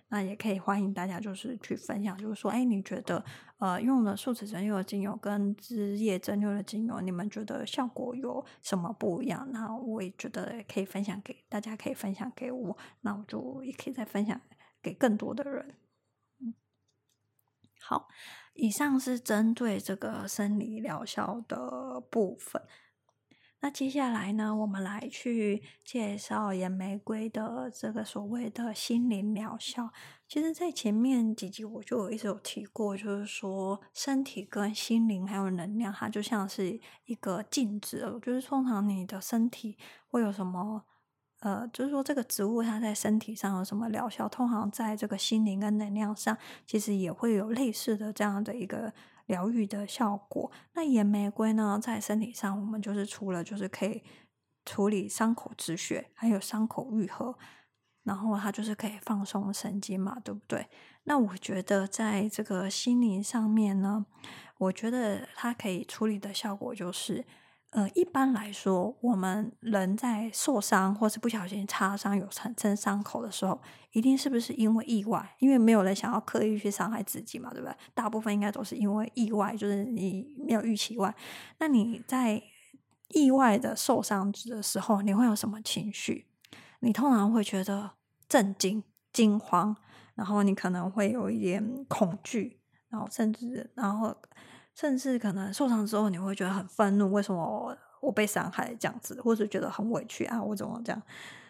[0.09, 3.22] 那也可以欢迎大家就是去分享，就是说，哎，你觉得
[3.59, 9.46] 呃用了树脂蒸馏的精油跟枝叶蒸馏的精油，你们觉得效果有什么不一样？
[9.52, 14.40] 那我也觉得可以分享给大家，可以分享给我，那我就也可以再分享
[14.81, 15.74] 给更多的人。
[17.85, 18.09] 好，
[18.55, 22.62] 以上是针对这个生理疗效的部分。
[23.61, 29.91] 那接下来呢，我们来去介绍野玫瑰的这个所谓的心灵疗效。
[30.26, 38.18] 其实，在前面几集我就有一直有提过，就是说身体跟心灵还有能量，它就像是一个镜子。
[38.20, 39.78] 就是通常你的身体
[40.09, 40.85] 会有什么？
[41.43, 44.28] 呃，就是说这个植物它在身体上有什么疗效？
[44.28, 48.93] 通常在这个心灵跟能量上，其实也会有类似的这样的一个
[49.26, 50.49] 疗愈的效果。
[50.74, 54.05] 那野玫瑰呢，在身体上，我们就是除了就是可以
[54.64, 57.36] 处理伤口止血，还有伤口愈合，
[58.05, 60.68] 然后它就是可以放松神经嘛，对不对？
[61.03, 64.07] 那我觉得在这个心灵上面呢，
[64.59, 67.24] 我觉得它可以处理的效果就是。
[67.73, 73.59] 呃，一般来说，我们人在受伤或是不小心擦伤有产生伤口的时候，
[73.93, 75.35] 一定是不是因为意外？
[75.39, 77.75] 因为没有人想要刻意去伤害自己嘛，对不对？
[77.95, 81.14] 大部分应该都是因为意外，就是你没有预期外。
[81.61, 82.43] 那你在
[83.09, 86.27] 意外的受伤的时候，你会有什么情绪？
[86.81, 87.93] 你通常会觉得
[88.29, 89.75] 震惊、惊慌，
[90.14, 92.61] 然后你可能会有一点恐惧，
[92.91, 94.14] 然后甚至然后。
[94.75, 101.03] 甚至可能受伤之后，你会觉得很愤怒，为什么我被伤害这样子，或是觉得很委屈啊，我怎么这样，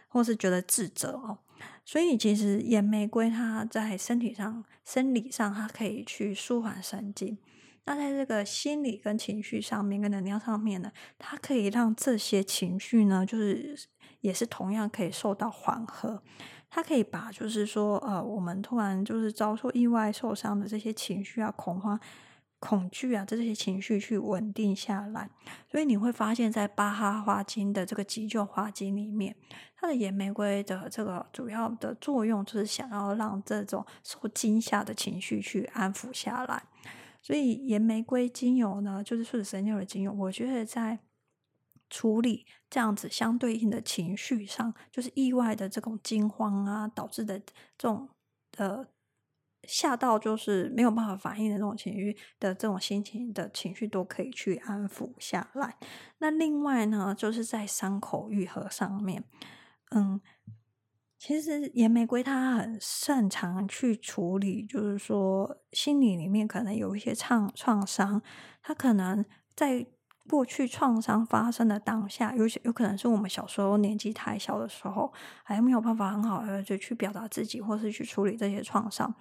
[0.09, 1.39] 或是觉得自责哦。
[1.85, 7.39] 所以其实岩玫瑰它在身体上、生理上，它可以去舒缓神经。
[7.85, 13.77] 那在这个心理跟情绪上面、跟能量上面呢，它可以让这些情绪呢，就是
[14.21, 16.23] 也是同样可以受到缓和。
[16.71, 21.99] 它可以把就是说，呃，我们突然就是遭受意外受伤的这些情绪啊、恐慌。
[22.65, 25.29] 恐惧啊，这些情绪去稳定下来，
[25.69, 29.35] 所以你会发现在巴哈花精的这个急救花精里面，
[29.75, 36.63] 它的岩玫瑰的这个主要的作用就是想要让这种受惊吓的情绪去安抚下来。
[37.21, 41.01] 所以岩玫瑰精油呢，就是顺神经的精油，我觉得在
[41.91, 48.09] 处理这样子相对应的情绪上，就是意外的这种惊慌啊导致的这种
[48.59, 48.87] 呃。
[49.65, 55.77] 吓到就是没有办法反应的这种情绪的这种心情的情绪都可以去安抚下来。
[56.19, 59.25] 那另外呢，就是在伤口愈合上面，
[59.91, 60.21] 嗯，
[61.19, 68.23] 其实岩玫瑰它很擅长去处理，就是说心理里面可能有一些创创伤，
[68.63, 69.87] 它可能在。
[70.31, 79.13] 过去创伤发生的当下，有些有可能是我们小时候年纪太小的时候，还没有办法很好的就去表达自己，或是去处理这些创伤。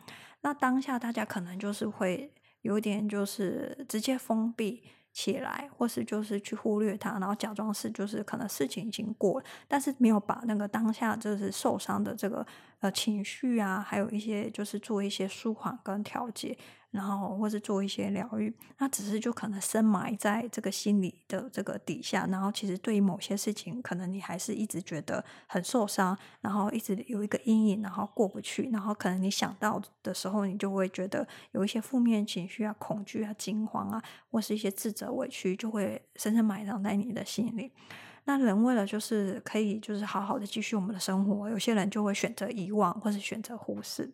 [0.42, 4.84] 那当下大家可能就是会有点就是直接封闭
[5.14, 12.46] 起来，或是就是去忽略它，然后假装是就是可能事情已经过了，但是没有把那个当下就是受伤的这个
[12.80, 16.58] 呃情绪啊，还有一些就是做一些舒缓跟调节。
[16.92, 22.28] 然后，或是做一些疗愈，那只是就可能深埋在这个心理的这个底下。
[22.28, 28.70] 然后，其实对于某些事情，可能你还是一直觉得很受伤，然后一直有一个阴影，然后过不去。
[28.72, 37.72] 然后，可能你想到的时候，你就会觉得有一些负面情绪啊、恐惧啊、惊慌啊，或是一些自责、委屈，就会深深埋藏在你的心里。
[38.26, 44.14] 那人为了就是可以就是好好的继续我们的生活，有些人就会选择遗忘，或是选择忽视。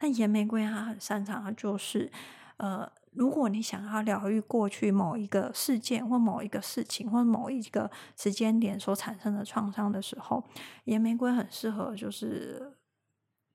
[0.00, 2.10] 那岩玫瑰它很擅长的就是，
[2.58, 10.44] 呃，如果你想要疗愈过去某一个事件或某一个事情或某一个时间点所产生的创伤的时候，
[10.84, 12.78] 岩玫瑰很适合，就是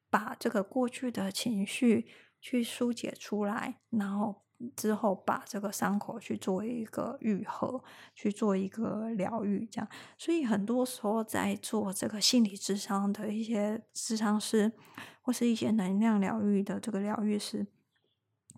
[0.10, 2.08] 把这个过去的情绪
[2.42, 4.43] 去疏解出来，然后
[4.76, 7.84] 之后把这个伤口去做一个愈合，
[8.14, 9.88] 去做一个疗愈，这样。
[10.18, 14.72] 所以很多时候在做这个心理智商的一些智商师。
[15.26, 17.66] 或是一些能量疗愈的这个疗愈师，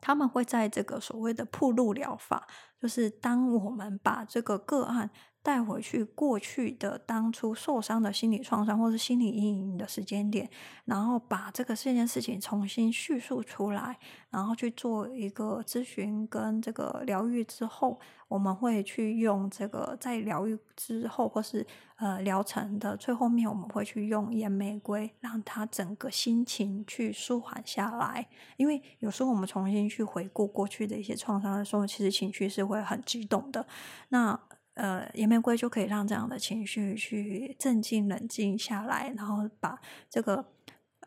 [0.02, 2.48] 他们会在这个所谓的铺路疗法，
[2.82, 5.12] 就是当我们把这个个案。
[5.46, 10.50] 带回去过去的当初受伤的心理创伤，或是心理阴影的时间点，
[10.86, 13.96] 然后把这个这件事情重新叙述出来，
[14.32, 21.64] 然后去做一个咨询跟这个疗愈之后，我们会去用这个在疗愈之后，或是
[21.98, 28.28] 呃疗程的最后面，我们会去用岩玫瑰，让他整个心情去舒缓下来。
[28.58, 33.64] 因为有时候我们重新去回顾过去的一些创伤的时候，其实情绪是会很激动的。
[34.10, 34.40] 那
[34.76, 40.46] 呃，岩玫瑰就可以让这样的情绪去镇静、冷静下来，然后把这个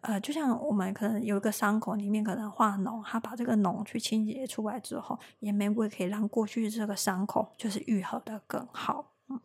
[0.00, 9.12] 呃，就像我们可能有一个伤口里面可能化脓，它把这个脓去清洁出来之后，岩玫瑰可以让过去这个伤口就是愈合得更好。
[9.28, 9.38] 嗯，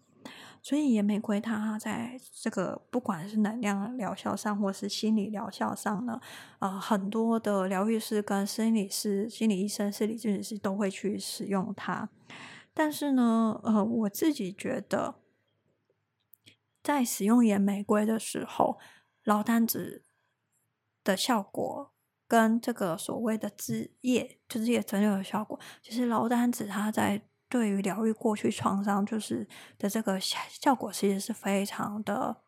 [0.61, 6.21] 所以岩玫瑰它在这个不管是能量疗效上，或是心理疗效上呢，
[6.59, 12.07] 呃，很多的疗愈师跟心理师、心理医生、心理咨询师都会去使用它。
[12.73, 15.15] 但是呢，呃，我自己觉得，
[16.81, 18.79] 在使用野玫瑰的时候，
[19.23, 20.03] 劳丹子
[21.03, 21.91] 的效果
[22.27, 29.47] 跟这个所谓的枝叶，就是叶蒸馏的效果，其实劳丹子它在对于疗愈过去创伤，就是
[29.77, 32.41] 的这个效果，其实是非常的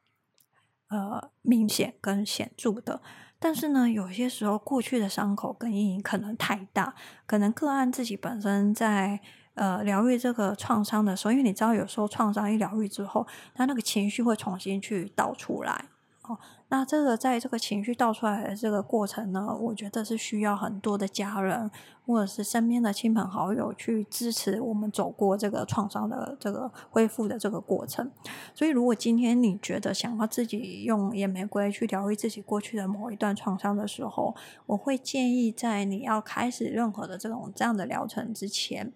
[0.90, 3.02] 呃明显跟显著的。
[3.38, 6.96] 但是呢，有些时候过去的伤口跟阴影可能太大，
[7.28, 9.22] 可能个案自己本身在
[9.56, 15.86] 呃疗愈这个创伤的时候，因为你知道，有时候创伤一疗愈之后，他那个情绪会重新去倒出来。
[16.28, 16.36] 哦，
[16.70, 21.70] 那这个在这个情绪倒出来的这个过程呢，我觉得是需要很多的家人
[22.04, 28.10] 或者是身边的亲朋好友去支持我们走过这个创伤的这个恢复的这个过程。
[28.56, 34.36] 所以，如果今天你觉得想要自己用野玫瑰去疗愈自己过去的某一段创伤的时候，
[34.66, 38.92] 我会建议在你要开始任何的这种这样的疗程之前。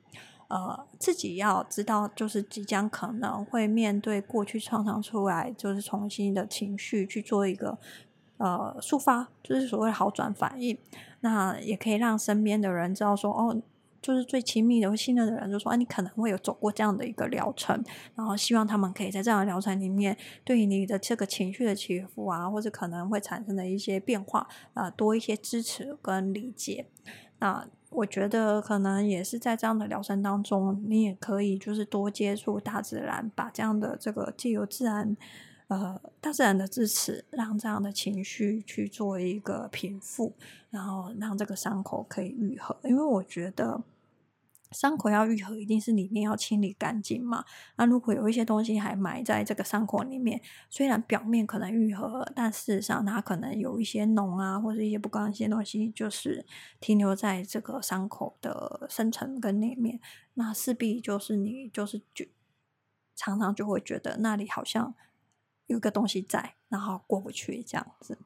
[0.49, 7.77] 呃，自己要知道，就是即将可能会面对过去创伤出来，就是重新的情绪去做一个
[8.37, 10.75] 呃抒发，就是所谓好转反应。
[11.19, 13.61] 那也可以让身边的人知道说，哦，
[14.01, 17.83] 就是最亲密的、会信任的人，就说，啊，你可能会有走过这样的一个疗程，
[18.15, 26.87] 然后希望他们可以在这样的疗程里面，对于你的这个情绪的起伏啊，或者可能会产生的一些变化啊，多一些支持跟理解。
[27.37, 27.67] 那。
[27.89, 35.17] 我觉得可能也是在这样的疗程当中，你也可以就是多接触大自然，把这样的这个借由自然，
[35.67, 40.33] 呃，大自然的支持，让这样的情绪去做一个平复，
[40.69, 42.77] 然后让这个伤口可以愈合。
[42.83, 43.81] 因为我觉得。
[44.71, 47.43] 伤口要愈合，一定是里面要清理干净嘛。
[47.75, 56.45] 那如果有一些东西还埋在这个伤口里面，虽然表面可能愈合，但事实上它可能有一些脓啊，或者一些不干净的东西，就是
[56.79, 59.99] 停留在这个伤口的深层跟里面。
[60.35, 62.25] 那势必就是你就是就
[63.15, 64.93] 常常就会觉得那里好像
[65.65, 68.17] 有个东西在，然后过不去这样子。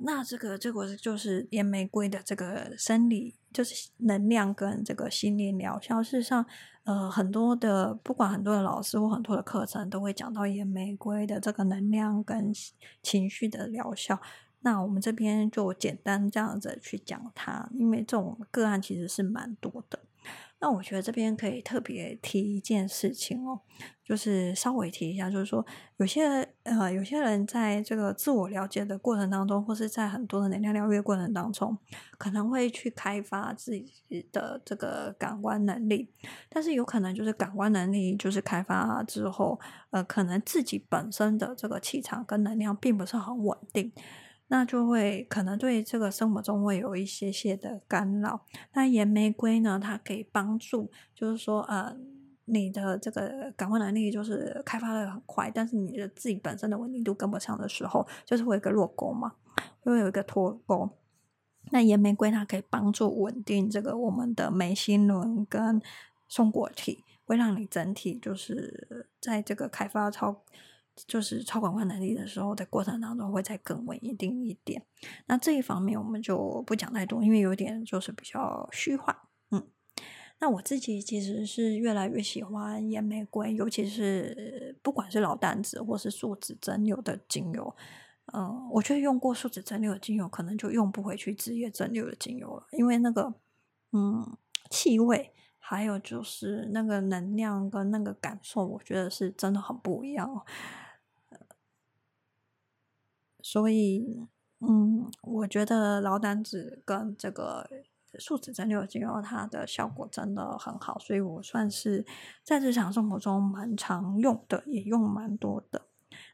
[0.00, 6.02] 那这个这个就是野玫瑰的这个生理，就是能量跟这个心理疗效。
[6.02, 6.46] 事实上，
[6.84, 12.52] 呃，很多的不管很多的老师或很多的课程都会讲到野玫瑰的这个能量跟
[13.02, 14.20] 情绪的疗效。
[14.60, 19.98] 那我们这边就简单这样子去讲它，因为这种个案其实是蛮多的。
[20.60, 23.60] 那我觉得这边可以特别提一件事情哦，
[24.04, 25.64] 就是稍微提一下，就是说
[25.98, 26.24] 有些
[26.64, 31.78] 呃有些人在这个自我了解的过程当中，或是在很多的能量疗愈过程当中，
[32.18, 36.10] 可能会去开发自己的这个感官能力，
[36.48, 43.92] 但是有可能就是感官能力就是开发之后，呃，可能自己本身的这个气场跟能量并不是很稳定。
[44.50, 48.44] 那就会可能对这个生活中会有一些些的干扰。
[48.72, 51.94] 那野玫瑰呢，它可以帮助，就是说，呃，
[52.46, 59.34] 你的这个感官能力就是开发的很快，但是你的自己本身的稳定度跟不上的时候，就是会有一个落钩嘛，
[59.80, 60.88] 会有一个脱钩。
[61.70, 65.82] 那野玫瑰它可以帮助稳定这个我们的眉心轮跟
[66.26, 70.42] 松果体，会让你整体就是在这个开发超。
[71.06, 74.82] 就是超感官能力的时候，在过程当中会再更稳一定一点。
[75.26, 79.16] 那这一方面我们就不讲太多，因为有点就是比较虚幻。
[79.50, 79.66] 嗯，
[80.40, 87.74] 那我自己其实是越来越喜欢野玫瑰，尤其是不管是老单子或是树脂蒸馏的精油。
[88.34, 93.32] 嗯，我觉得用过树脂蒸馏的精油，可能就用不回去枝叶蒸馏的精油了，因为那个
[93.92, 94.36] 嗯
[94.68, 100.44] 气味，还有就是那个能量跟那个感受，我觉得是真的很不一样。
[103.50, 104.28] 所以，
[104.60, 107.66] 嗯，我觉得劳丹脂跟这个
[108.18, 112.04] 树脂蒸馏精油，它的效果真的很好，所以我算是
[112.44, 115.86] 在日常生活中蛮常用的，也用蛮多的。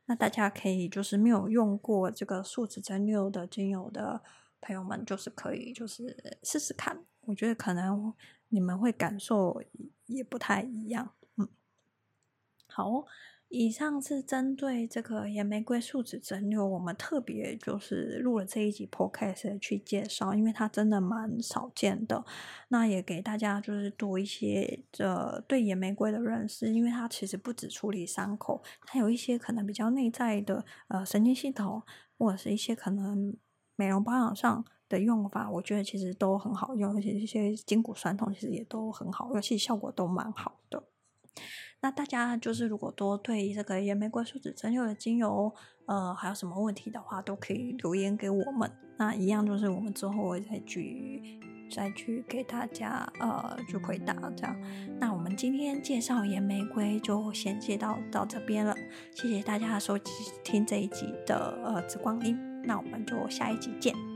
[0.07, 4.21] 那大家可以就是没有用过这个树脂蒸馏的精油的
[4.61, 8.13] 朋友们，就是可以就是试试看，我觉得可能
[8.49, 9.63] 你们会感受
[10.07, 11.13] 也不太一样。
[11.37, 11.47] 嗯，
[12.67, 13.05] 好。
[13.49, 22.25] 以上是针对这个野玫瑰树脂蒸馏，我们特别就是录了这一集 podcast 去介绍，因为它真的蛮少见的。
[22.69, 31.81] 那也给大家就是多一些这对野玫瑰的认识，因为它其实不只处理伤口，它有一些可能比较内在的呃神经系统，
[32.19, 33.37] 或者是一些可能
[33.77, 40.83] 美容保养上的用法，我觉得其实都很好用，而且一些筋骨酸痛其实也都很好，而且效果都蛮好的。
[41.85, 45.53] 那大家就是如果多对这个野玫瑰树脂蒸馏的精油，
[45.85, 48.73] 呃，还有什么问题的话，都可以留言给我们。
[48.97, 51.39] 那一样就是我们之后会再去
[51.71, 54.57] 再去给大家呃去回答这样。
[54.99, 58.75] 那我们今天介绍野玫瑰就先介绍到这边了，
[59.15, 59.99] 谢谢大家收
[60.43, 64.14] 听这一集的呃紫光音，那我们就下一集见。